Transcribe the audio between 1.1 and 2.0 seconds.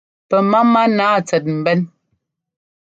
tsɛt mbɛ́n.